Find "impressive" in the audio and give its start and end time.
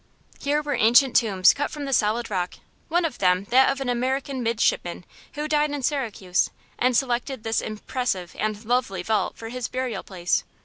7.61-8.35